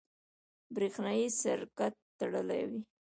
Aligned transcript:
برېښنایي 0.75 1.27
سرکټ 1.41 1.93
تړلی 2.19 2.63
وي. 2.69 2.81